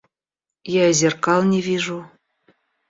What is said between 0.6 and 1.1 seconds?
Я и